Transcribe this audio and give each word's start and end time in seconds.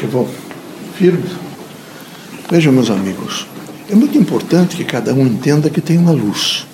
que 0.00 0.06
vão 0.06 0.26
firmes. 0.96 1.32
Vejam, 2.50 2.72
meus 2.72 2.90
amigos, 2.90 3.46
é 3.90 3.94
muito 3.94 4.16
importante 4.16 4.74
que 4.74 4.84
cada 4.84 5.12
um 5.12 5.26
entenda 5.26 5.68
que 5.68 5.82
tem 5.82 5.98
uma 5.98 6.10
luz. 6.10 6.66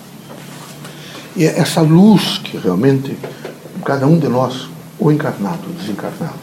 E 1.35 1.45
é 1.45 1.59
essa 1.59 1.81
luz 1.81 2.39
que 2.39 2.57
realmente 2.57 3.19
cada 3.85 4.07
um 4.07 4.17
de 4.17 4.29
nós, 4.29 4.69
o 4.99 5.11
encarnado, 5.11 5.69
o 5.69 5.73
desencarnado, 5.73 6.39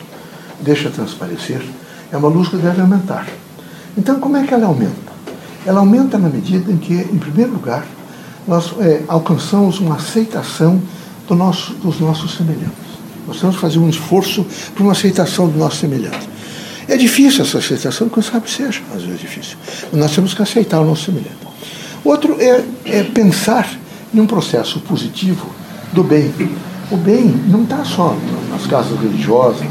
deixa 0.59 0.89
transparecer, 0.89 1.61
é 2.11 2.17
uma 2.17 2.27
luz 2.27 2.49
que 2.49 2.57
deve 2.57 2.81
aumentar. 2.81 3.27
Então, 3.97 4.19
como 4.19 4.35
é 4.35 4.45
que 4.45 4.53
ela 4.53 4.67
aumenta? 4.67 5.13
Ela 5.65 5.79
aumenta 5.79 6.17
na 6.17 6.27
medida 6.27 6.69
em 6.69 6.77
que, 6.77 6.93
em 6.93 7.17
primeiro 7.17 7.53
lugar, 7.53 7.85
nós 8.45 8.73
é, 8.79 9.03
alcançamos 9.07 9.79
uma 9.79 9.95
aceitação 9.95 10.81
do 11.29 11.33
nosso, 11.33 11.73
dos 11.75 12.01
nossos 12.01 12.35
semelhantes. 12.35 12.93
Nós 13.25 13.39
temos 13.39 13.55
que 13.55 13.61
fazer 13.61 13.79
um 13.79 13.87
esforço 13.87 14.45
para 14.75 14.83
uma 14.83 14.91
aceitação 14.91 15.47
do 15.47 15.57
nosso 15.57 15.77
semelhante. 15.77 16.32
É 16.87 16.97
difícil 16.97 17.43
essa 17.43 17.57
aceitação, 17.57 18.09
quem 18.09 18.21
sabe 18.21 18.49
seja, 18.49 18.81
às 18.95 19.03
vezes 19.03 19.21
difícil. 19.21 19.57
Mas 19.91 20.01
nós 20.01 20.15
temos 20.15 20.33
que 20.33 20.41
aceitar 20.41 20.81
o 20.81 20.85
nosso 20.85 21.05
semelhante. 21.05 21.43
Outro 22.03 22.37
é, 22.39 22.63
é 22.85 23.03
pensar 23.03 23.69
em 24.13 24.19
um 24.19 24.27
processo 24.27 24.79
positivo 24.81 25.47
do 25.93 26.03
bem. 26.03 26.33
O 26.91 26.97
bem 26.97 27.23
não 27.47 27.63
está 27.63 27.83
só 27.85 28.15
nas 28.49 28.67
casas 28.67 28.99
religiosas, 28.99 29.67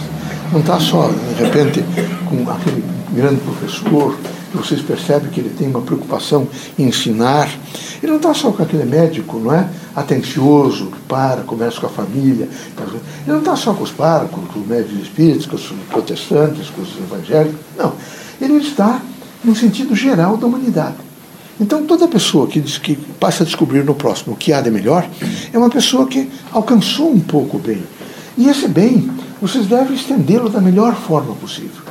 não 0.50 0.60
está 0.60 0.80
só, 0.80 1.08
de 1.08 1.42
repente, 1.42 1.84
com 2.28 2.50
aquele 2.50 2.82
grande 3.12 3.40
professor, 3.40 4.18
vocês 4.56 4.80
percebem 4.80 5.30
que 5.30 5.40
ele 5.40 5.50
tem 5.50 5.68
uma 5.68 5.80
preocupação 5.80 6.46
em 6.78 6.84
ensinar. 6.84 7.48
Ele 8.02 8.12
não 8.12 8.16
está 8.16 8.34
só 8.34 8.50
com 8.52 8.62
aquele 8.62 8.84
médico, 8.84 9.38
não 9.38 9.52
é? 9.52 9.68
Atencioso, 9.94 10.86
que 10.86 10.98
para, 11.08 11.42
conversa 11.42 11.80
com 11.80 11.86
a 11.86 11.90
família. 11.90 12.48
Ele 12.78 13.00
não 13.26 13.38
está 13.38 13.56
só 13.56 13.72
com 13.74 13.82
os 13.82 13.90
párocos, 13.90 14.44
com 14.52 14.60
os 14.60 14.66
médicos 14.66 15.02
espíritos, 15.02 15.46
com 15.46 15.56
os 15.56 15.72
protestantes, 15.88 16.70
com 16.70 16.82
os 16.82 16.96
evangélicos. 16.96 17.60
Não. 17.76 17.92
Ele 18.40 18.54
está 18.54 19.00
no 19.44 19.54
sentido 19.54 19.94
geral 19.94 20.36
da 20.36 20.46
humanidade. 20.46 20.96
Então, 21.60 21.84
toda 21.84 22.08
pessoa 22.08 22.46
que, 22.46 22.60
diz, 22.60 22.78
que 22.78 22.96
passa 22.96 23.42
a 23.42 23.46
descobrir 23.46 23.84
no 23.84 23.94
próximo 23.94 24.34
o 24.34 24.36
que 24.36 24.52
há 24.52 24.60
de 24.60 24.70
melhor 24.70 25.08
é 25.52 25.58
uma 25.58 25.70
pessoa 25.70 26.06
que 26.06 26.28
alcançou 26.50 27.12
um 27.12 27.20
pouco 27.20 27.56
o 27.56 27.60
bem. 27.60 27.82
E 28.36 28.48
esse 28.48 28.66
bem, 28.66 29.10
vocês 29.40 29.66
devem 29.66 29.94
estendê-lo 29.94 30.48
da 30.48 30.60
melhor 30.60 30.94
forma 30.94 31.34
possível. 31.34 31.82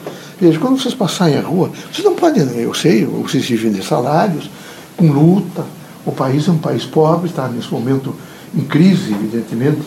Veja, 0.42 0.58
quando 0.58 0.82
vocês 0.82 0.96
passarem 0.96 1.38
a 1.38 1.42
rua, 1.42 1.72
vocês 1.92 2.04
não 2.04 2.16
podem, 2.16 2.44
eu 2.58 2.74
sei, 2.74 3.06
vocês 3.06 3.46
vivem 3.46 3.72
de 3.72 3.86
salários, 3.86 4.50
com 4.98 5.06
luta. 5.12 5.64
O 6.04 6.12
país 6.12 6.48
é 6.48 6.52
um 6.52 6.58
país 6.58 6.84
pobre, 6.84 7.30
está 7.30 7.48
nesse 7.48 7.72
momento 7.72 8.16
em 8.56 8.62
crise, 8.62 9.14
evidentemente, 9.14 9.82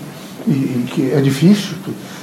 e, 0.47 0.53
e 0.53 0.87
que 0.89 1.11
é 1.11 1.21
difícil. 1.21 1.75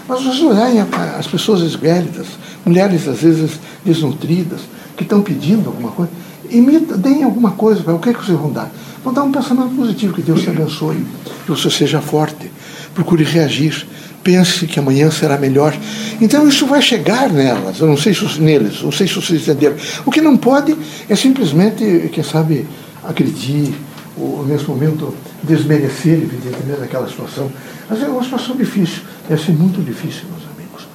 Mas 0.08 0.24
vocês 0.24 0.42
olharem 0.44 0.80
as 0.80 1.28
pessoas 1.28 1.60
esguélidas, 1.60 2.28
mulheres 2.66 3.06
às 3.06 3.20
vezes 3.20 3.60
desnutridas, 3.84 4.62
que 4.96 5.04
estão 5.04 5.22
pedindo 5.22 5.68
alguma 5.68 5.92
coisa, 5.92 6.12
imita, 6.50 6.96
deem 6.98 7.24
alguma 7.24 7.52
coisa, 7.52 7.82
o 7.92 8.00
que, 8.00 8.12
é 8.12 8.14
que 8.14 8.26
vocês 8.26 8.38
vão 8.38 8.54
dar? 8.54 8.72
Vão 9.04 9.14
dar 9.14 9.24
um 9.24 9.32
pensamento 9.32 9.76
positivo, 9.76 10.14
que 10.14 10.22
Deus 10.22 10.42
te 10.42 10.50
abençoe, 10.50 11.06
que 11.46 11.52
você 11.52 11.70
seja 11.70 12.00
forte, 12.00 12.50
procure 12.96 13.26
reagir, 13.26 13.86
pense 14.24 14.68
que 14.68 14.80
amanhã 14.80 15.10
será 15.10 15.38
melhor. 15.38 15.76
Então 16.20 16.48
isso 16.48 16.66
vai 16.66 16.82
chegar 16.82 17.30
nelas, 17.30 17.80
eu 17.80 17.88
não 17.88 17.98
sei 17.98 18.14
se 18.14 18.40
neles, 18.40 18.82
não 18.82 18.92
sei 18.92 19.08
se 19.08 19.16
vocês 19.16 19.42
entenderam. 19.42 19.76
O 20.06 20.12
que 20.12 20.22
não 20.22 20.38
pode 20.38 20.76
é 21.10 21.16
simplesmente, 21.16 22.10
quem 22.12 22.24
sabe, 22.24 22.68
acreditar, 23.04 23.78
ou 24.18 24.46
nesse 24.46 24.66
momento 24.66 25.16
desmerecer, 25.42 26.14
evidentemente, 26.14 26.84
aquela 26.84 27.08
situação. 27.08 27.52
Mas 27.90 28.02
é 28.02 28.08
uma 28.08 28.24
situação 28.24 28.56
difícil, 28.56 29.02
deve 29.28 29.44
ser 29.44 29.54
muito 29.54 29.82
difícil, 29.82 30.24
meus 30.30 30.44
amigos, 30.56 30.88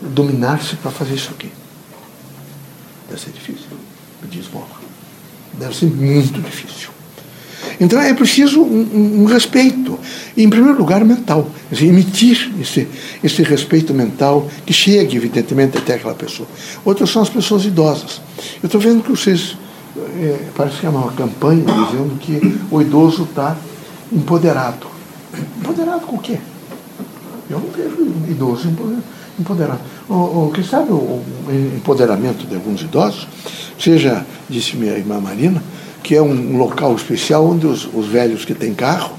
dominar-se 0.00 0.76
para 0.76 0.90
fazer 0.90 1.14
isso 1.14 1.30
aqui. 1.30 1.50
Deve 3.08 3.20
ser 3.20 3.30
difícil, 3.30 3.68
me 4.22 4.28
diz 4.28 4.48
Mola 4.52 4.82
deve 5.58 5.76
ser 5.76 5.86
muito 5.86 6.40
difícil. 6.40 6.90
Então 7.82 8.00
é 8.00 8.14
preciso 8.14 8.62
um, 8.62 9.22
um, 9.22 9.24
respeito, 9.24 9.98
em 10.36 10.48
primeiro 10.48 10.78
lugar 10.78 11.04
mental, 11.04 11.50
dizer, 11.68 11.88
emitir 11.88 12.52
esse, 12.60 12.86
esse 13.24 13.42
respeito 13.42 13.92
mental 13.92 14.48
que 14.64 14.72
chegue, 14.72 15.16
evidentemente, 15.16 15.76
até 15.76 15.94
aquela 15.94 16.14
pessoa. 16.14 16.48
Outras 16.84 17.10
são 17.10 17.20
as 17.22 17.28
pessoas 17.28 17.64
idosas. 17.64 18.20
Eu 18.62 18.66
estou 18.66 18.80
vendo 18.80 19.02
que 19.02 19.10
vocês, 19.10 19.56
é, 19.96 20.38
parece 20.56 20.78
que 20.78 20.86
é 20.86 20.90
uma 20.90 21.10
campanha 21.10 21.64
dizendo 21.64 22.18
que 22.20 22.60
o 22.70 22.80
idoso 22.80 23.24
está 23.24 23.56
empoderado. 24.12 24.86
Empoderado 25.58 26.06
com 26.06 26.14
o 26.14 26.20
quê? 26.20 26.38
Eu 27.50 27.58
não 27.58 27.68
vejo 27.68 28.00
idoso 28.30 28.68
empoderado. 29.40 29.80
O, 30.08 30.14
o, 30.14 30.50
que 30.54 30.62
sabe 30.62 30.92
o, 30.92 30.94
o 30.94 31.24
empoderamento 31.76 32.46
de 32.46 32.54
alguns 32.54 32.82
idosos? 32.82 33.26
Seja, 33.76 34.24
disse 34.48 34.76
minha 34.76 34.92
irmã 34.92 35.20
Marina, 35.20 35.60
que 36.02 36.14
é 36.14 36.22
um 36.22 36.56
local 36.56 36.94
especial 36.94 37.46
onde 37.46 37.66
os, 37.66 37.88
os 37.92 38.06
velhos 38.06 38.44
que 38.44 38.54
têm 38.54 38.74
carro 38.74 39.12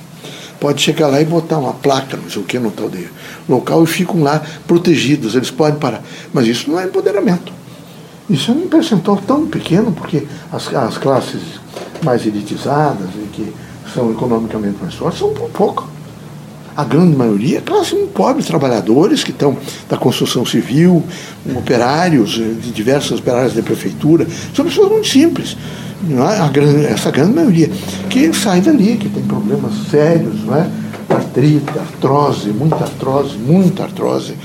pode 0.59 0.81
chegar 0.81 1.07
lá 1.07 1.21
e 1.21 1.25
botar 1.25 1.57
uma 1.57 1.73
placa, 1.73 2.15
não 2.15 2.29
sei 2.29 2.41
o 2.41 2.45
que, 2.45 2.57
no 2.57 2.71
tal 2.71 2.89
de 2.89 3.07
local 3.49 3.83
e 3.83 3.87
ficam 3.87 4.23
lá 4.23 4.41
protegidos, 4.65 5.35
eles 5.35 5.51
podem 5.51 5.77
parar. 5.79 6.01
Mas 6.33 6.47
isso 6.47 6.69
não 6.69 6.79
é 6.79 6.85
empoderamento. 6.85 7.51
Isso 8.29 8.51
é 8.51 8.53
um 8.53 8.67
percentual 8.67 9.17
tão 9.17 9.45
pequeno, 9.45 9.91
porque 9.91 10.25
as, 10.51 10.73
as 10.73 10.97
classes 10.97 11.41
mais 12.01 12.25
elitizadas 12.25 13.09
e 13.15 13.27
que 13.33 13.53
são 13.93 14.11
economicamente 14.11 14.77
mais 14.81 14.93
fortes 14.95 15.19
são 15.19 15.33
por 15.33 15.49
pouco 15.49 15.93
a 16.75 16.83
grande 16.83 17.15
maioria, 17.15 17.59
é 17.59 17.61
classe 17.61 17.95
pobre, 18.13 18.43
trabalhadores 18.43 19.23
que 19.23 19.31
estão 19.31 19.55
da 19.87 19.97
construção 19.97 20.45
civil, 20.45 21.03
operários, 21.55 22.39
eh, 22.39 22.53
de 22.59 22.71
diversas 22.71 23.19
operárias 23.19 23.53
da 23.53 23.61
prefeitura, 23.61 24.27
são 24.55 24.65
pessoas 24.65 24.89
muito 24.89 25.07
simples. 25.07 25.55
É? 26.03 26.49
Grande, 26.51 26.85
essa 26.85 27.11
grande 27.11 27.33
maioria, 27.33 27.69
que 28.09 28.33
sai 28.33 28.61
dali, 28.61 28.97
que 28.97 29.09
tem 29.09 29.23
problemas 29.23 29.73
sérios, 29.89 30.43
não 30.43 30.55
é? 30.55 30.69
artrite, 31.09 31.69
artrose, 31.77 32.49
muita 32.49 32.75
artrose, 32.75 33.37
muita 33.37 33.83
artrose. 33.83 34.35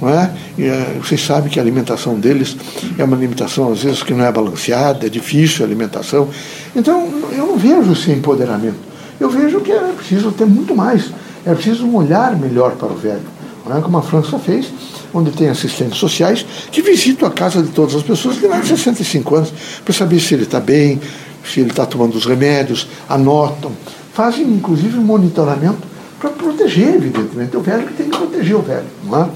Não 0.00 0.08
é? 0.08 0.30
E, 0.58 0.68
uh, 0.68 1.00
vocês 1.02 1.24
sabem 1.24 1.50
que 1.50 1.58
a 1.58 1.62
alimentação 1.62 2.18
deles 2.18 2.56
é 2.98 3.04
uma 3.04 3.16
alimentação, 3.16 3.72
às 3.72 3.82
vezes, 3.82 4.02
que 4.02 4.12
não 4.12 4.24
é 4.24 4.32
balanceada, 4.32 5.06
é 5.06 5.08
difícil 5.08 5.64
a 5.64 5.68
alimentação. 5.68 6.28
Então, 6.74 7.08
eu 7.32 7.46
não 7.46 7.56
vejo 7.56 7.92
esse 7.92 8.10
empoderamento. 8.10 8.78
Eu 9.20 9.30
vejo 9.30 9.60
que 9.60 9.70
é 9.70 9.92
preciso 9.96 10.32
ter 10.32 10.46
muito 10.46 10.74
mais 10.74 11.10
é 11.44 11.54
preciso 11.54 11.84
um 11.84 11.96
olhar 11.96 12.36
melhor 12.36 12.72
para 12.72 12.88
o 12.88 12.96
velho, 12.96 13.22
é? 13.68 13.80
como 13.80 13.98
a 13.98 14.02
França 14.02 14.38
fez, 14.38 14.72
onde 15.14 15.30
tem 15.30 15.48
assistentes 15.48 15.98
sociais 15.98 16.44
que 16.70 16.82
visitam 16.82 17.28
a 17.28 17.30
casa 17.30 17.62
de 17.62 17.68
todas 17.68 17.94
as 17.94 18.02
pessoas 18.02 18.40
de 18.40 18.48
mais 18.48 18.62
de 18.62 18.68
65 18.68 19.34
anos 19.34 19.52
para 19.84 19.94
saber 19.94 20.20
se 20.20 20.34
ele 20.34 20.44
está 20.44 20.60
bem, 20.60 21.00
se 21.44 21.60
ele 21.60 21.70
está 21.70 21.84
tomando 21.84 22.16
os 22.16 22.24
remédios, 22.24 22.88
anotam, 23.08 23.72
fazem 24.12 24.44
inclusive 24.44 24.98
um 24.98 25.02
monitoramento 25.02 25.92
para 26.18 26.30
proteger, 26.30 26.94
evidentemente, 26.94 27.56
o 27.56 27.60
velho 27.60 27.86
que 27.86 27.94
tem 27.94 28.08
que 28.08 28.16
proteger 28.16 28.56
o 28.56 28.62
velho. 28.62 28.86
Não 29.04 29.24
é? 29.24 29.28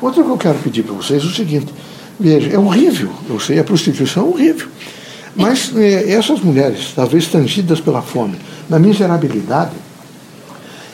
Outra 0.00 0.22
que 0.22 0.30
eu 0.30 0.36
quero 0.36 0.58
pedir 0.58 0.84
para 0.84 0.94
vocês 0.94 1.22
é 1.22 1.26
o 1.26 1.30
seguinte: 1.30 1.74
veja, 2.18 2.54
é 2.54 2.58
horrível, 2.58 3.10
eu 3.28 3.40
sei, 3.40 3.58
a 3.58 3.64
prostituição 3.64 4.24
é 4.24 4.28
horrível. 4.28 4.68
Mas 5.34 5.72
eh, 5.76 6.12
essas 6.12 6.40
mulheres, 6.40 6.92
talvez 6.94 7.26
tangidas 7.26 7.80
pela 7.80 8.02
fome, 8.02 8.36
na 8.68 8.78
miserabilidade, 8.78 9.72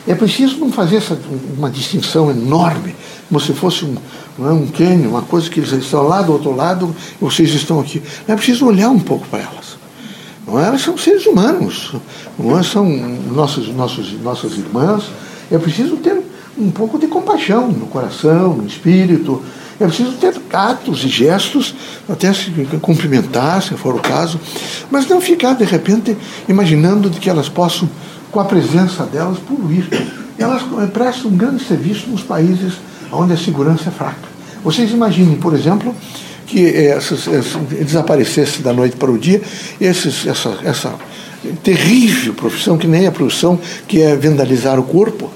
é 0.07 0.13
preciso 0.13 0.57
não 0.59 0.71
fazer 0.71 0.97
essa, 0.97 1.17
uma 1.57 1.69
distinção 1.69 2.29
enorme, 2.29 2.95
como 3.27 3.39
se 3.39 3.53
fosse 3.53 3.85
um, 3.85 3.95
é, 4.39 4.51
um 4.51 4.67
cânion, 4.67 5.09
uma 5.09 5.23
coisa 5.23 5.49
que 5.49 5.59
eles 5.59 5.71
estão 5.71 6.07
lá 6.07 6.21
do 6.21 6.31
outro 6.33 6.55
lado 6.55 6.95
vocês 7.19 7.49
estão 7.53 7.79
aqui. 7.79 8.01
É 8.27 8.35
preciso 8.35 8.65
olhar 8.67 8.89
um 8.89 8.99
pouco 8.99 9.27
para 9.27 9.39
elas. 9.39 9.77
Não 10.47 10.59
é? 10.59 10.67
Elas 10.67 10.81
são 10.81 10.95
seres 10.97 11.25
humanos, 11.25 11.95
não 12.37 12.57
é? 12.57 12.61
são 12.61 12.85
nossos, 12.87 13.67
nossos, 13.69 14.11
nossas 14.21 14.53
irmãs. 14.53 15.05
É 15.51 15.57
preciso 15.57 15.97
ter 15.97 16.21
um 16.57 16.69
pouco 16.69 16.99
de 16.99 17.07
compaixão 17.07 17.67
no 17.67 17.87
coração, 17.87 18.53
no 18.53 18.67
espírito. 18.67 19.41
É 19.79 19.85
preciso 19.85 20.13
ter 20.13 20.33
atos 20.53 21.03
e 21.03 21.09
gestos, 21.09 21.75
até 22.07 22.31
se 22.31 22.49
cumprimentar, 22.79 23.61
se 23.61 23.73
for 23.75 23.95
o 23.95 23.99
caso, 23.99 24.39
mas 24.89 25.05
não 25.07 25.19
ficar, 25.19 25.53
de 25.53 25.65
repente, 25.65 26.15
imaginando 26.47 27.09
de 27.09 27.19
que 27.19 27.29
elas 27.29 27.49
possam 27.49 27.89
com 28.35 28.41
a 28.41 28.43
presença 28.45 29.05
delas, 29.05 29.39
poluir. 29.39 29.87
Elas 30.37 30.61
prestam 30.91 31.31
um 31.31 31.37
grande 31.37 31.63
serviço 31.63 32.09
nos 32.09 32.21
países 32.21 32.73
onde 33.09 33.31
a 33.31 33.37
segurança 33.37 33.87
é 33.87 33.91
fraca. 33.93 34.27
Vocês 34.61 34.91
imaginem, 34.91 35.37
por 35.37 35.53
exemplo, 35.53 35.95
que 36.45 36.67
essas, 36.67 37.29
essas, 37.29 37.55
desaparecesse 37.79 38.61
da 38.61 38.73
noite 38.73 38.97
para 38.97 39.09
o 39.09 39.17
dia 39.17 39.41
esses, 39.79 40.27
essa, 40.27 40.53
essa 40.65 40.93
terrível 41.63 42.33
profissão, 42.33 42.77
que 42.77 42.87
nem 42.87 43.07
a 43.07 43.11
profissão 43.11 43.57
que 43.87 44.01
é 44.01 44.17
vandalizar 44.17 44.77
o 44.77 44.83
corpo. 44.83 45.31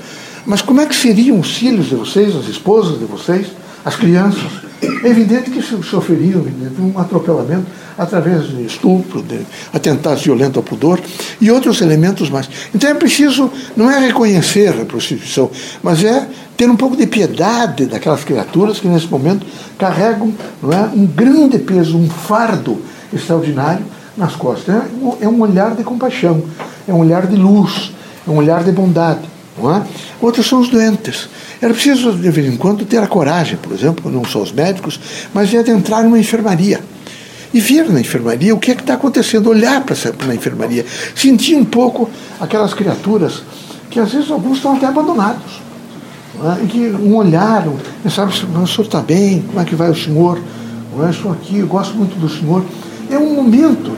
Mas 0.46 0.62
como 0.62 0.82
é 0.82 0.86
que 0.86 0.94
seriam 0.94 1.40
os 1.40 1.56
filhos 1.56 1.88
de 1.88 1.96
vocês, 1.96 2.36
as 2.36 2.50
esposas 2.50 3.00
de 3.00 3.06
vocês, 3.06 3.48
as 3.86 3.96
crianças? 3.96 4.69
É 4.82 5.08
evidente 5.10 5.52
que 5.52 5.62
sofreriam 5.62 6.46
um 6.80 6.98
atropelamento 6.98 7.66
através 7.98 8.48
de 8.48 8.66
estupro, 8.66 9.22
de 9.22 9.42
atentados 9.74 10.24
violentos 10.24 10.58
ao 10.58 10.64
pudor 10.64 11.02
e 11.42 11.52
outros 11.52 11.82
elementos 11.82 12.30
mais. 12.30 12.50
Então 12.74 12.90
é 12.90 12.94
preciso, 12.94 13.52
não 13.76 13.92
é 13.92 14.00
reconhecer 14.00 14.70
a 14.70 14.86
prostituição, 14.86 15.52
mas 15.84 16.04
é 16.04 16.28
ter 16.56 16.70
um 16.70 16.78
pouco 16.78 16.96
de 16.96 17.08
piedade 17.08 17.88
daquelas 17.88 18.24
criaturas 18.24 18.80
que 18.80 18.88
nesse 18.88 19.08
momento 19.08 19.46
carregam 19.78 20.34
não 20.62 20.72
é, 20.72 20.90
um 20.94 21.06
grande 21.06 21.60
peso, 21.60 21.98
um 21.98 22.10
fardo 22.10 22.82
extraordinário 23.14 23.86
nas 24.16 24.36
costas. 24.36 24.84
É 25.20 25.28
um 25.28 25.42
olhar 25.42 25.76
de 25.76 25.84
compaixão, 25.84 26.42
é 26.88 26.94
um 26.94 27.00
olhar 27.00 27.28
de 27.28 27.36
luz, 27.36 27.92
é 28.26 28.32
um 28.32 28.38
olhar 28.38 28.64
de 28.64 28.72
bondade. 28.72 29.22
É? 29.64 29.84
Outros 30.22 30.48
são 30.48 30.60
os 30.60 30.70
doentes. 30.70 31.30
Era 31.62 31.74
preciso, 31.74 32.14
de 32.14 32.30
vez 32.30 32.54
em 32.54 32.56
quando, 32.56 32.86
ter 32.86 33.00
a 33.00 33.08
coragem, 33.08 33.58
por 33.58 33.74
exemplo, 33.74 34.12
não 34.12 34.24
só 34.24 34.42
os 34.42 34.52
médicos, 34.52 35.00
mas 35.34 35.50
de 35.50 35.58
adentrar 35.58 36.04
numa 36.04 36.20
enfermaria 36.20 36.82
e 37.54 37.60
ver 37.60 37.90
na 37.90 38.00
enfermaria 38.00 38.54
o 38.54 38.60
que 38.60 38.72
é 38.72 38.76
está 38.76 38.94
acontecendo, 38.94 39.50
olhar 39.50 39.84
para 39.84 39.96
a 40.30 40.36
enfermaria, 40.36 40.86
sentir 41.16 41.56
um 41.56 41.66
pouco 41.66 42.10
aquelas 42.40 42.74
criaturas 42.74 43.42
que 43.90 44.00
às 44.00 44.14
vezes 44.14 44.30
alguns 44.30 44.58
estão 44.58 44.76
até 44.76 44.86
abandonados. 44.86 45.62
É? 46.42 46.64
E 46.64 46.68
que 46.68 46.80
um 46.80 47.16
olhar, 47.16 47.68
um, 47.68 48.10
sabe, 48.10 48.32
o 48.32 48.68
senhor 48.68 48.86
está 48.86 49.02
bem, 49.02 49.42
como 49.42 49.60
é 49.60 49.66
que 49.66 49.76
vai 49.76 49.90
o 49.90 49.96
senhor? 49.96 50.40
É? 51.06 51.10
Estou 51.10 51.32
aqui, 51.32 51.60
eu 51.60 51.68
gosto 51.68 51.96
muito 51.96 52.20
do 52.20 52.30
senhor. 52.30 52.64
É 53.10 53.18
um 53.18 53.34
momento 53.34 53.92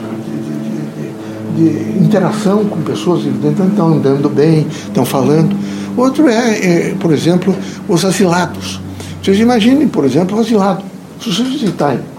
de, 1.56 2.04
interação 2.04 2.64
com 2.64 2.80
pessoas 2.82 3.22
que 3.22 3.28
estão 3.28 3.88
andando 3.88 4.28
bem, 4.28 4.66
estão 4.68 5.04
falando. 5.04 5.56
Outro 5.96 6.28
é, 6.28 6.90
é, 6.90 6.94
por 6.94 7.12
exemplo, 7.12 7.54
os 7.88 8.04
asilados. 8.04 8.80
Vocês 9.22 9.38
imaginem, 9.38 9.88
por 9.88 10.04
exemplo, 10.04 10.36
o 10.36 10.40
asilado. 10.40 10.82
Se 11.20 11.32
vocês 11.32 11.48
visitarem 11.48 12.12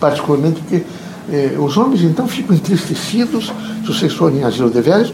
particularmente 0.00 0.60
porque 0.60 0.84
eh, 1.30 1.56
os 1.58 1.76
homens 1.76 2.02
então 2.02 2.28
ficam 2.28 2.54
entristecidos 2.54 3.52
se 3.84 3.86
vocês 3.86 4.12
forem 4.12 4.38
em 4.38 4.44
asilo 4.44 4.70
de 4.70 4.80
velhos, 4.80 5.12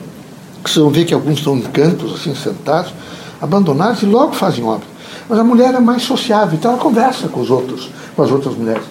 que 0.63 0.71
vocês 0.71 0.83
vão 0.83 0.91
ver 0.91 1.05
que 1.05 1.15
alguns 1.15 1.39
estão 1.39 1.57
em 1.57 1.63
cantos, 1.63 2.15
assim, 2.15 2.35
sentados, 2.35 2.93
abandonados 3.41 4.03
e 4.03 4.07
logo 4.07 4.33
fazem 4.33 4.65
obra. 4.65 4.87
Mas 5.29 5.39
a 5.39 5.45
mulher 5.45 5.75
é 5.75 5.81
mais 5.81 6.03
sociável, 6.03 6.55
então 6.55 6.73
ela 6.73 6.81
conversa 6.81 7.29
com 7.29 7.41
os 7.41 7.51
outros, 7.51 7.91
com 8.15 8.23
as 8.23 8.31
outras 8.31 8.55
mulheres. 8.57 8.83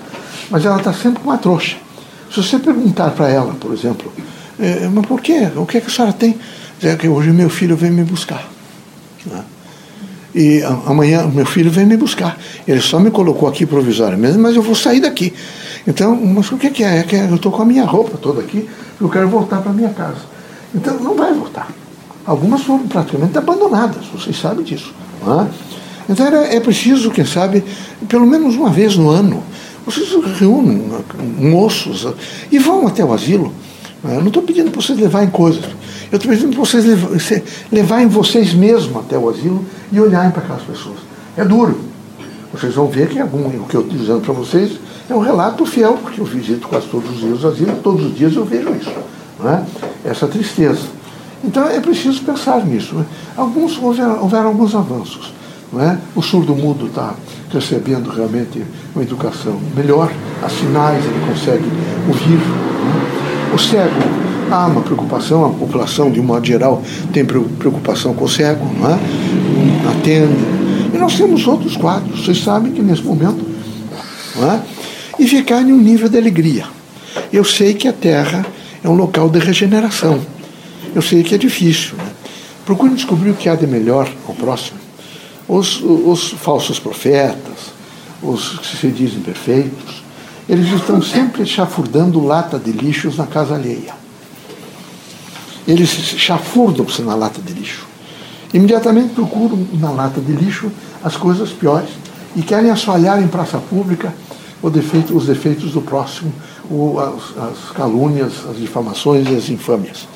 Mas 0.50 0.66
ela 0.66 0.78
está 0.78 0.94
sempre 0.94 1.22
com 1.22 1.30
uma 1.30 1.38
trouxa. 1.38 1.78
Se 2.30 2.42
você 2.42 2.60
perguntar 2.60 3.12
para 3.12 3.30
ela, 3.30 3.54
por 3.60 3.74
exemplo, 3.74 4.12
eh, 4.62 4.90
mas 4.94 5.06
por 5.06 5.22
quê? 5.22 5.50
O 5.56 5.66
que, 5.66 5.78
é 5.78 5.82
que 5.82 5.88
a 5.88 5.90
senhora 5.90 6.14
tem? 6.14 6.38
Dizer 6.80 6.98
que 6.98 7.08
hoje 7.08 7.32
meu 7.32 7.50
filho 7.50 7.76
veio 7.76 7.94
me 7.94 8.04
buscar. 8.04 8.48
Né? 9.26 9.44
E 10.34 10.62
amanhã 10.86 11.28
meu 11.28 11.46
filho 11.46 11.70
vem 11.70 11.86
me 11.86 11.98
buscar. 11.98 12.38
Ele 12.68 12.82
só 12.82 13.00
me 13.00 13.12
colocou 13.12 13.50
aqui 13.50 13.66
provisoriamente, 13.66 14.38
mas 14.38 14.56
eu 14.56 14.62
vou 14.62 14.76
sair 14.76 15.02
daqui. 15.02 15.34
Então, 15.86 16.16
mas 16.16 16.52
o 16.52 16.58
que 16.58 16.84
é? 16.84 17.00
é 17.00 17.04
que 17.04 17.16
eu 17.16 17.36
estou 17.36 17.52
com 17.52 17.64
a 17.64 17.66
minha 17.66 17.84
roupa 17.86 18.18
toda 18.18 18.42
aqui, 18.42 18.70
eu 19.00 19.10
quero 19.10 19.28
voltar 19.28 19.62
para 19.62 19.74
minha 19.74 19.90
casa. 19.90 20.22
Então, 20.74 21.00
não 21.00 21.16
vai 21.16 21.34
voltar. 21.34 21.70
Algumas 22.26 22.62
foram 22.62 22.88
praticamente 22.88 23.38
abandonadas, 23.38 24.06
vocês 24.14 24.40
sabem 24.40 24.64
disso. 24.64 24.94
É? 25.24 26.12
Então, 26.12 26.28
é, 26.28 26.56
é 26.56 26.60
preciso, 26.60 27.12
quem 27.12 27.26
sabe, 27.26 27.64
pelo 28.08 28.26
menos 28.26 28.56
uma 28.56 28.70
vez 28.70 28.96
no 28.96 29.10
ano, 29.10 29.44
vocês 29.86 30.10
reúnem 30.40 30.88
moços 31.40 32.08
e 32.52 32.60
vão 32.60 32.88
até 32.88 33.04
o 33.04 33.12
asilo. 33.12 33.54
É? 34.04 34.16
Eu 34.16 34.22
não 34.22 34.28
estou 34.28 34.44
pedindo 34.44 34.72
para 34.72 34.82
vocês 34.82 35.00
levarem 35.00 35.30
coisas. 35.30 35.64
Eu 36.12 36.18
estou 36.18 36.32
pedindo 36.32 36.56
para 36.56 36.60
vocês 36.60 37.44
levarem 37.72 38.08
vocês 38.08 38.54
mesmos 38.54 38.98
até 38.98 39.18
o 39.18 39.30
asilo 39.30 39.64
e 39.92 40.00
olharem 40.00 40.32
para 40.32 40.42
aquelas 40.42 40.64
pessoas. 40.64 40.98
É 41.38 41.46
duro. 41.46 41.80
Vocês 42.54 42.74
vão 42.74 42.88
ver 42.88 43.08
que 43.08 43.20
algum, 43.20 43.48
o 43.48 43.66
que 43.66 43.76
eu 43.76 43.82
estou 43.82 43.98
dizendo 43.98 44.22
para 44.22 44.34
vocês 44.34 44.74
é 45.10 45.14
um 45.14 45.20
relato 45.20 45.66
fiel, 45.66 45.98
porque 46.02 46.20
eu 46.20 46.26
visito 46.26 46.68
quase 46.68 46.88
todos 46.88 47.10
os 47.10 47.20
dias 47.20 47.44
o 47.44 47.48
asilo, 47.48 47.76
todos 47.82 48.06
os 48.06 48.16
dias 48.16 48.36
eu 48.36 48.44
vejo 48.44 48.74
isso. 48.76 48.92
Não 49.40 49.50
é? 49.50 49.64
Essa 50.04 50.28
tristeza. 50.28 50.82
Então 51.44 51.68
é 51.68 51.80
preciso 51.80 52.22
pensar 52.24 52.66
nisso. 52.66 52.96
Né? 52.96 53.06
Alguns, 53.38 53.78
houveram, 53.78 54.22
houveram 54.22 54.48
alguns 54.48 54.76
avanços. 54.76 55.34
É? 55.80 55.98
O 56.14 56.22
surdo-mudo 56.22 56.88
está 56.88 57.14
recebendo 57.50 58.10
realmente 58.10 58.62
uma 58.94 59.04
educação 59.04 59.58
melhor, 59.74 60.12
as 60.44 60.52
sinais 60.52 61.02
ele 61.06 61.26
consegue 61.26 61.64
ouvir. 62.10 62.71
O 63.54 63.58
cego 63.58 63.92
há 64.50 64.68
uma 64.68 64.82
preocupação, 64.82 65.46
a 65.46 65.50
população, 65.50 66.12
de 66.12 66.20
um 66.20 66.24
modo 66.24 66.46
geral, 66.46 66.82
tem 67.12 67.26
preocupação 67.26 68.14
com 68.14 68.26
o 68.26 68.30
cego, 68.30 68.66
não 68.80 68.90
é? 68.90 69.00
atende. 69.92 70.34
E 70.94 70.98
nós 70.98 71.16
temos 71.16 71.48
outros 71.48 71.78
quadros. 71.78 72.24
Vocês 72.26 72.44
sabem 72.44 72.72
que 72.72 72.82
nesse 72.82 73.04
momento 73.04 73.46
não 74.36 74.52
é? 74.52 74.62
e 75.20 75.28
ficar 75.28 75.62
em 75.62 75.72
um 75.72 75.78
nível 75.78 76.10
de 76.10 76.18
alegria. 76.18 76.66
Eu 77.32 77.44
sei 77.44 77.74
que 77.74 77.88
a 77.88 77.94
Terra 77.94 78.46
é 78.84 78.90
um 78.90 78.96
local 78.96 79.30
de 79.30 79.40
regeneração. 79.40 80.20
Eu 80.94 81.02
sei 81.02 81.24
que 81.24 81.36
é 81.36 81.38
difícil. 81.38 81.96
Né? 81.98 82.06
Procure 82.66 82.94
descobrir 82.94 83.30
o 83.30 83.34
que 83.34 83.48
há 83.48 83.56
de 83.56 83.68
melhor 83.68 84.10
ao 84.28 84.34
próximo. 84.34 84.80
Os, 85.48 85.82
os 85.82 86.32
falsos 86.32 86.80
profetas, 86.80 87.72
os 88.22 88.60
que 88.60 88.78
se 88.78 88.88
dizem 88.88 89.20
perfeitos, 89.20 90.01
eles 90.48 90.72
estão 90.74 91.02
sempre 91.02 91.46
chafurdando 91.46 92.24
lata 92.24 92.60
de 92.60 92.72
lixos 92.72 93.18
na 93.18 93.28
casa 93.28 93.56
alheia. 93.56 93.94
Eles 95.68 95.90
chafurdam-se 95.90 97.02
na 97.02 97.16
lata 97.16 97.42
de 97.42 97.54
lixo. 97.54 97.86
Imediatamente 98.54 99.14
procuram 99.14 99.66
na 99.74 99.92
lata 99.92 100.20
de 100.20 100.32
lixo 100.32 100.72
as 101.04 101.16
coisas 101.16 101.50
piores 101.52 101.90
e 102.36 102.42
querem 102.42 102.70
assoalhar 102.70 103.22
em 103.22 103.28
praça 103.28 103.58
pública 103.58 104.14
defeito, 104.70 105.16
os 105.16 105.26
defeitos 105.26 105.72
do 105.72 105.82
próximo, 105.82 106.32
o, 106.70 107.00
as, 107.00 107.38
as 107.44 107.72
calúnias, 107.72 108.34
as 108.50 108.58
difamações 108.58 109.28
e 109.30 109.36
as 109.36 109.50
infâmias. 109.50 110.08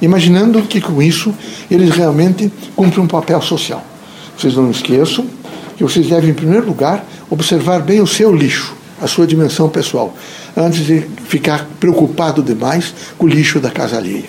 Imaginando 0.00 0.62
que 0.62 0.80
com 0.80 1.02
isso 1.02 1.34
eles 1.70 1.90
realmente 1.90 2.52
cumprem 2.76 3.04
um 3.04 3.08
papel 3.08 3.40
social. 3.40 3.84
Vocês 4.36 4.54
não 4.54 4.70
esqueçam 4.70 5.26
que 5.76 5.82
vocês 5.82 6.08
devem, 6.08 6.30
em 6.30 6.34
primeiro 6.34 6.66
lugar, 6.66 7.04
observar 7.30 7.80
bem 7.80 8.00
o 8.00 8.06
seu 8.06 8.34
lixo, 8.34 8.74
a 9.02 9.08
sua 9.08 9.26
dimensão 9.26 9.68
pessoal, 9.68 10.14
antes 10.56 10.86
de 10.86 11.00
ficar 11.00 11.66
preocupado 11.80 12.42
demais 12.42 12.94
com 13.18 13.26
o 13.26 13.28
lixo 13.28 13.58
da 13.58 13.70
casa 13.70 13.96
alheia. 13.96 14.24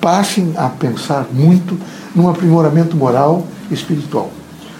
Passem 0.00 0.52
a 0.56 0.68
pensar 0.68 1.28
muito 1.32 1.78
num 2.14 2.28
aprimoramento 2.28 2.96
moral 2.96 3.46
e 3.70 3.74
espiritual. 3.74 4.30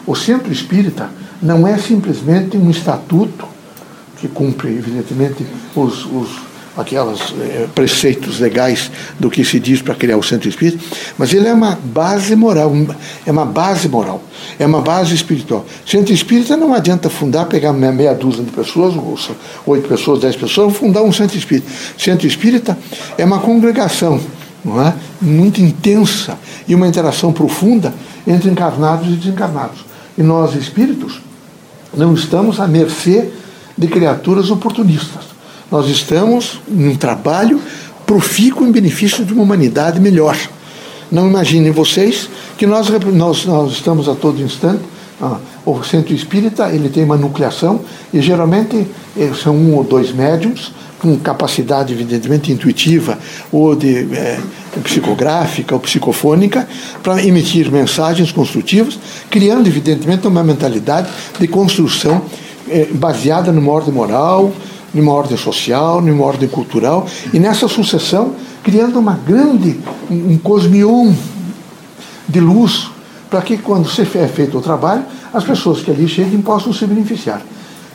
O 0.04 0.16
centro 0.16 0.52
espírita 0.52 1.08
não 1.40 1.66
é 1.66 1.78
simplesmente 1.78 2.56
um 2.56 2.70
estatuto 2.70 3.46
que 4.18 4.26
cumpre, 4.26 4.68
evidentemente, 4.68 5.46
os, 5.74 6.04
os 6.06 6.28
aquelas 6.76 7.34
é, 7.40 7.66
preceitos 7.74 8.38
legais 8.40 8.90
do 9.18 9.30
que 9.30 9.44
se 9.44 9.58
diz 9.58 9.80
para 9.80 9.94
criar 9.94 10.16
o 10.16 10.22
centro 10.22 10.48
espírita, 10.48 10.82
mas 11.16 11.32
ele 11.32 11.48
é 11.48 11.52
uma 11.52 11.78
base 11.82 12.36
moral, 12.36 12.72
é 13.24 13.30
uma 13.30 13.46
base 13.46 13.88
moral, 13.88 14.22
é 14.58 14.66
uma 14.66 14.80
base 14.80 15.14
espiritual. 15.14 15.64
Centro 15.86 16.12
espírita 16.12 16.56
não 16.56 16.74
adianta 16.74 17.08
fundar, 17.08 17.46
pegar 17.46 17.72
meia 17.72 18.14
dúzia 18.14 18.44
de 18.44 18.50
pessoas, 18.50 18.94
oito 19.66 19.88
pessoas, 19.88 20.20
dez 20.20 20.36
pessoas, 20.36 20.76
fundar 20.76 21.02
um 21.02 21.12
centro 21.12 21.36
espírita. 21.38 21.70
Centro 21.96 22.26
espírita 22.26 22.76
é 23.16 23.24
uma 23.24 23.38
congregação 23.38 24.20
não 24.64 24.84
é? 24.84 24.94
muito 25.22 25.60
intensa 25.60 26.36
e 26.66 26.74
uma 26.74 26.88
interação 26.88 27.32
profunda 27.32 27.94
entre 28.26 28.50
encarnados 28.50 29.06
e 29.06 29.12
desencarnados. 29.12 29.84
E 30.18 30.22
nós, 30.22 30.54
espíritos, 30.54 31.20
não 31.96 32.14
estamos 32.14 32.58
à 32.58 32.66
mercê 32.66 33.30
de 33.78 33.86
criaturas 33.86 34.50
oportunistas. 34.50 35.35
Nós 35.70 35.88
estamos 35.88 36.60
em 36.68 36.88
um 36.88 36.96
trabalho 36.96 37.60
profícuo 38.06 38.66
em 38.66 38.70
benefício 38.70 39.24
de 39.24 39.32
uma 39.32 39.42
humanidade 39.42 40.00
melhor. 40.00 40.36
Não 41.10 41.28
imaginem 41.28 41.72
vocês 41.72 42.28
que 42.56 42.66
nós, 42.66 42.88
nós, 42.88 43.44
nós 43.44 43.72
estamos 43.72 44.08
a 44.08 44.14
todo 44.14 44.40
instante. 44.40 44.82
Ah, 45.20 45.38
o 45.64 45.82
centro 45.82 46.14
espírita 46.14 46.70
ele 46.70 46.88
tem 46.88 47.02
uma 47.02 47.16
nucleação 47.16 47.80
e 48.12 48.20
geralmente 48.20 48.86
eh, 49.16 49.32
são 49.42 49.56
um 49.56 49.74
ou 49.74 49.82
dois 49.82 50.12
médiums 50.12 50.72
com 50.98 51.16
capacidade 51.18 51.92
evidentemente 51.92 52.52
intuitiva 52.52 53.18
ou 53.52 53.74
de 53.74 54.14
é, 54.14 54.38
psicográfica 54.82 55.74
ou 55.74 55.80
psicofônica 55.80 56.66
para 57.02 57.22
emitir 57.24 57.70
mensagens 57.70 58.32
construtivas, 58.32 58.98
criando 59.30 59.66
evidentemente 59.66 60.26
uma 60.26 60.42
mentalidade 60.42 61.08
de 61.38 61.46
construção 61.48 62.22
é, 62.68 62.86
baseada 62.92 63.52
numa 63.52 63.72
ordem 63.72 63.92
moral, 63.92 64.52
numa 64.96 65.12
ordem 65.12 65.36
social, 65.36 66.00
numa 66.00 66.24
ordem 66.24 66.48
cultural, 66.48 67.06
e 67.32 67.38
nessa 67.38 67.68
sucessão 67.68 68.34
criando 68.62 68.98
uma 68.98 69.12
grande, 69.12 69.78
um 70.10 70.36
cosmion 70.38 71.12
de 72.28 72.40
luz, 72.40 72.90
para 73.30 73.42
que 73.42 73.58
quando 73.58 73.88
se 73.88 74.02
é 74.02 74.26
feito 74.26 74.58
o 74.58 74.60
trabalho, 74.60 75.04
as 75.32 75.44
pessoas 75.44 75.82
que 75.82 75.90
ali 75.90 76.08
cheguem 76.08 76.40
possam 76.40 76.72
se 76.72 76.86
beneficiar. 76.86 77.42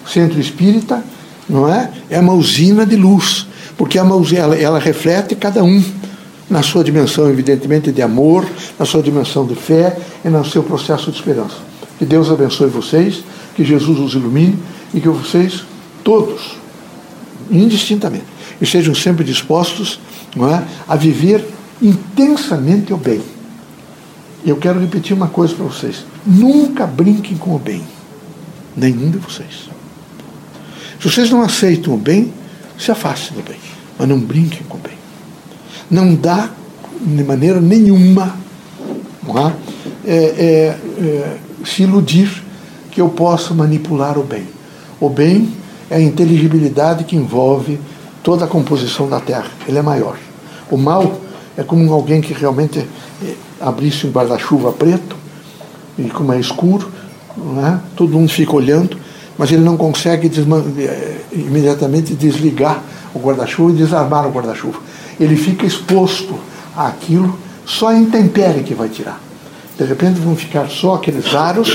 Centro 0.05 0.39
espírita, 0.39 1.03
não 1.49 1.67
é? 1.67 1.91
É 2.09 2.19
uma 2.19 2.33
usina 2.33 2.85
de 2.85 2.95
luz, 2.95 3.47
porque 3.77 3.99
uma 3.99 4.15
usina, 4.15 4.41
ela, 4.41 4.55
ela 4.55 4.79
reflete 4.79 5.35
cada 5.35 5.63
um 5.63 5.83
na 6.49 6.61
sua 6.61 6.83
dimensão, 6.83 7.29
evidentemente, 7.29 7.91
de 7.91 8.01
amor, 8.01 8.45
na 8.77 8.85
sua 8.85 9.01
dimensão 9.01 9.45
de 9.45 9.55
fé 9.55 9.97
e 10.23 10.29
no 10.29 10.45
seu 10.45 10.63
processo 10.63 11.11
de 11.11 11.17
esperança. 11.17 11.55
Que 11.97 12.05
Deus 12.05 12.29
abençoe 12.29 12.67
vocês 12.67 13.23
que 13.55 13.63
Jesus 13.63 13.99
os 13.99 14.13
ilumine 14.13 14.57
e 14.93 14.99
que 14.99 15.09
vocês 15.09 15.63
todos, 16.03 16.60
indistintamente, 17.51 18.25
e 18.59 18.65
sejam 18.65 18.95
sempre 18.95 19.23
dispostos 19.23 19.99
é, 20.35 20.63
a 20.87 20.95
viver 20.95 21.45
intensamente 21.81 22.93
o 22.93 22.97
bem. 22.97 23.21
Eu 24.45 24.55
quero 24.57 24.79
repetir 24.79 25.15
uma 25.15 25.27
coisa 25.27 25.53
para 25.53 25.65
vocês: 25.65 26.05
nunca 26.25 26.87
brinquem 26.87 27.37
com 27.37 27.55
o 27.55 27.59
bem, 27.59 27.83
nenhum 28.75 29.11
de 29.11 29.17
vocês. 29.17 29.69
Se 30.99 31.09
vocês 31.09 31.29
não 31.29 31.41
aceitam 31.41 31.93
o 31.93 31.97
bem, 31.97 32.31
se 32.77 32.91
afastem 32.91 33.37
do 33.37 33.43
bem, 33.43 33.59
mas 33.97 34.07
não 34.07 34.19
brinquem 34.19 34.61
com 34.67 34.77
o 34.77 34.79
bem. 34.79 34.97
Não 35.89 36.15
dá 36.15 36.49
de 36.99 37.23
maneira 37.23 37.59
nenhuma 37.59 38.35
é, 40.05 40.15
é, 40.15 40.15
é, 40.15 40.77
é 41.03 41.37
se 41.65 41.83
iludir 41.83 42.43
que 42.89 43.01
eu 43.01 43.09
posso 43.09 43.53
manipular 43.53 44.17
o 44.17 44.23
bem. 44.23 44.47
O 44.99 45.09
bem 45.09 45.51
é 45.91 45.97
a 45.97 46.01
inteligibilidade 46.01 47.03
que 47.03 47.17
envolve 47.17 47.77
toda 48.23 48.45
a 48.45 48.47
composição 48.47 49.09
da 49.09 49.19
Terra. 49.19 49.51
Ele 49.67 49.77
é 49.77 49.81
maior. 49.81 50.15
O 50.71 50.77
mal 50.77 51.19
é 51.57 51.63
como 51.63 51.91
alguém 51.91 52.21
que 52.21 52.33
realmente 52.33 52.79
eh, 52.79 53.33
abrisse 53.59 54.07
um 54.07 54.11
guarda-chuva 54.11 54.71
preto, 54.71 55.17
e 55.99 56.03
como 56.09 56.31
é 56.31 56.39
escuro, 56.39 56.89
é? 57.61 57.77
todo 57.97 58.13
mundo 58.13 58.29
fica 58.29 58.55
olhando, 58.55 58.97
mas 59.37 59.51
ele 59.51 59.63
não 59.63 59.75
consegue 59.75 60.29
desman 60.29 60.63
eh, 60.77 61.17
imediatamente 61.33 62.15
desligar 62.15 62.81
o 63.13 63.19
guarda-chuva 63.19 63.71
e 63.71 63.75
desarmar 63.75 64.25
o 64.25 64.31
guarda-chuva. 64.31 64.79
Ele 65.19 65.35
fica 65.35 65.65
exposto 65.65 66.35
àquilo, 66.73 67.37
só 67.65 67.89
a 67.89 67.97
intempérie 67.97 68.63
que 68.63 68.73
vai 68.73 68.87
tirar. 68.87 69.19
De 69.81 69.87
repente 69.87 70.19
vão 70.19 70.35
ficar 70.35 70.69
só 70.69 70.93
aqueles 70.93 71.33
aros, 71.33 71.71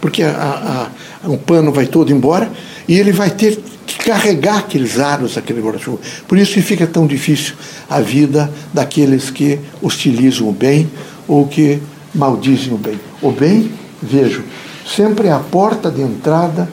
porque 0.00 0.22
a, 0.22 0.88
a, 1.22 1.28
o 1.28 1.36
pano 1.36 1.70
vai 1.70 1.84
todo 1.84 2.10
embora, 2.10 2.50
e 2.88 2.98
ele 2.98 3.12
vai 3.12 3.28
ter 3.28 3.62
que 3.86 3.98
carregar 3.98 4.60
aqueles 4.60 4.98
aros, 4.98 5.36
aquele 5.36 5.60
guarda-chuva. 5.60 5.98
Por 6.26 6.38
isso 6.38 6.54
que 6.54 6.62
fica 6.62 6.86
tão 6.86 7.06
difícil 7.06 7.54
a 7.90 8.00
vida 8.00 8.50
daqueles 8.72 9.28
que 9.28 9.60
hostilizam 9.82 10.48
o 10.48 10.52
bem 10.52 10.90
ou 11.28 11.46
que 11.46 11.78
maldizem 12.14 12.72
o 12.72 12.78
bem. 12.78 12.98
O 13.20 13.30
bem, 13.30 13.70
vejo, 14.02 14.42
sempre 14.86 15.28
é 15.28 15.32
a 15.32 15.38
porta 15.38 15.90
de 15.90 16.00
entrada 16.00 16.66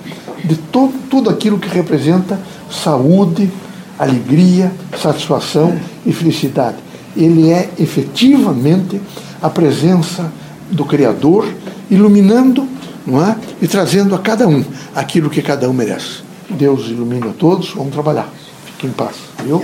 de 0.46 0.56
todo, 0.56 0.94
tudo 1.10 1.30
aquilo 1.30 1.60
que 1.60 1.68
representa 1.68 2.40
saúde, 2.72 3.52
alegria, 3.98 4.72
satisfação 4.98 5.78
e 6.06 6.14
felicidade. 6.14 6.78
Ele 7.18 7.52
é 7.52 7.70
efetivamente 7.78 9.02
a 9.42 9.50
presença 9.50 10.32
do 10.72 10.86
Criador, 10.86 11.48
iluminando 11.90 12.68
não 13.06 13.26
é? 13.26 13.36
e 13.62 13.68
trazendo 13.68 14.16
a 14.16 14.20
cada 14.20 14.48
um 14.48 14.64
aquilo 14.96 15.30
que 15.30 15.42
cada 15.42 15.70
um 15.70 15.74
merece. 15.74 16.22
Deus 16.50 16.88
ilumina 16.88 17.28
a 17.28 17.34
todos, 17.34 17.72
vamos 17.72 17.92
trabalhar. 17.92 18.30
Fique 18.66 18.88
em 18.88 18.92
paz. 18.92 19.16
Viu? 19.44 19.64